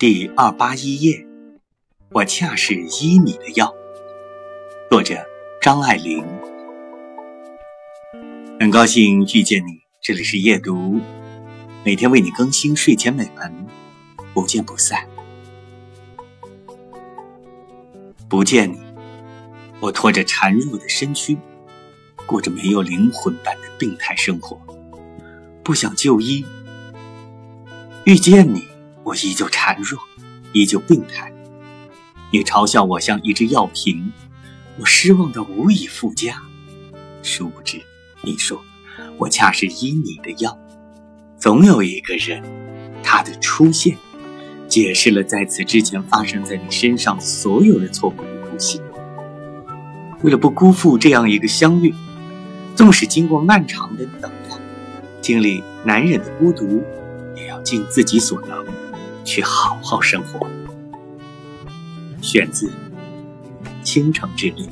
[0.00, 1.26] 第二八一页，
[2.08, 3.70] 我恰是医你的药。
[4.88, 5.14] 作者
[5.60, 6.24] 张爱玲。
[8.58, 10.98] 很高兴遇见你，这里是夜读，
[11.84, 13.66] 每天为你更新睡前美文，
[14.32, 15.06] 不见不散。
[18.26, 18.80] 不见你，
[19.80, 21.36] 我拖着孱弱的身躯，
[22.24, 24.58] 过着没有灵魂般的病态生活，
[25.62, 26.46] 不想就医。
[28.06, 28.69] 遇见你。
[29.10, 30.00] 我依旧孱弱，
[30.52, 31.32] 依旧病态。
[32.30, 34.12] 你嘲笑我像一只药瓶，
[34.78, 36.40] 我失望的无以复加。
[37.20, 37.82] 殊不知，
[38.22, 38.62] 你说
[39.18, 40.56] 我恰是医你的药。
[41.40, 42.40] 总有一个人，
[43.02, 43.98] 他的出现，
[44.68, 48.80] 解释了在此之前发生在你身上所有的错误与不幸。
[50.22, 51.92] 为了不辜负这样一个相遇，
[52.76, 54.54] 纵使经过漫长的等待，
[55.20, 56.84] 经历难忍的孤独，
[57.34, 58.64] 也要尽自己所能。
[59.24, 60.48] 去好好生活。
[62.22, 62.68] 选自
[63.82, 64.68] 《倾城之恋》。